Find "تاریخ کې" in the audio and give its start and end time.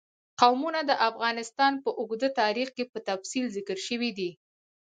2.41-2.83